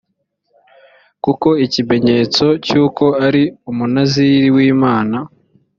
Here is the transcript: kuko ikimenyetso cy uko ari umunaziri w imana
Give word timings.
kuko 1.23 1.47
ikimenyetso 1.65 2.45
cy 2.65 2.73
uko 2.83 3.05
ari 3.27 3.43
umunaziri 3.69 4.47
w 4.55 4.57
imana 4.73 5.17